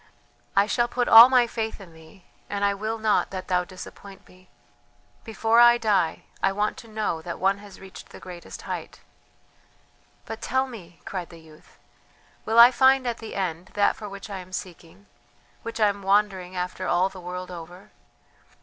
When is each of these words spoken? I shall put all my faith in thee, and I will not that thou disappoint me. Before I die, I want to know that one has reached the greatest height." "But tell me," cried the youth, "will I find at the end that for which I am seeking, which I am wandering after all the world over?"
I 0.55 0.65
shall 0.65 0.87
put 0.87 1.07
all 1.07 1.29
my 1.29 1.45
faith 1.45 1.79
in 1.79 1.93
thee, 1.93 2.23
and 2.49 2.65
I 2.65 2.73
will 2.73 2.97
not 2.97 3.29
that 3.29 3.49
thou 3.49 3.63
disappoint 3.63 4.27
me. 4.27 4.49
Before 5.23 5.59
I 5.59 5.77
die, 5.77 6.23
I 6.41 6.51
want 6.53 6.75
to 6.77 6.87
know 6.87 7.21
that 7.21 7.37
one 7.37 7.59
has 7.59 7.79
reached 7.79 8.09
the 8.09 8.19
greatest 8.19 8.63
height." 8.63 9.01
"But 10.25 10.41
tell 10.41 10.65
me," 10.65 10.99
cried 11.05 11.29
the 11.29 11.37
youth, 11.39 11.77
"will 12.45 12.57
I 12.57 12.71
find 12.71 13.05
at 13.05 13.19
the 13.19 13.35
end 13.35 13.67
that 13.75 13.95
for 13.95 14.09
which 14.09 14.27
I 14.27 14.39
am 14.39 14.53
seeking, 14.53 15.05
which 15.61 15.79
I 15.79 15.87
am 15.89 16.01
wandering 16.01 16.55
after 16.55 16.87
all 16.87 17.07
the 17.09 17.21
world 17.21 17.51
over?" 17.51 17.91